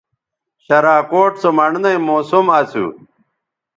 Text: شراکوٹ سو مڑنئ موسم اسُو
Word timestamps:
شراکوٹ 0.63 1.31
سو 1.41 1.49
مڑنئ 1.57 1.97
موسم 2.07 2.45
اسُو 2.59 2.85